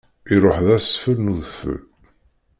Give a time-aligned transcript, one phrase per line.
[0.33, 1.79] Iruḥ d asfel n udfel.